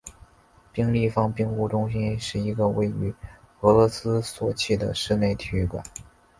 [0.73, 3.13] 冰立方冰壶中心是一个位于
[3.59, 5.83] 俄罗斯索契的室内体育馆。